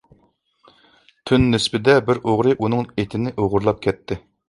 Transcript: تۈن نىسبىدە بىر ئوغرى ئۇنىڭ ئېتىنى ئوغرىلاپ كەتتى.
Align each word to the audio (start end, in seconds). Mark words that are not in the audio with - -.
تۈن 1.31 1.45
نىسبىدە 1.51 1.99
بىر 2.09 2.23
ئوغرى 2.25 2.59
ئۇنىڭ 2.59 2.91
ئېتىنى 2.97 3.39
ئوغرىلاپ 3.39 3.89
كەتتى. 3.89 4.25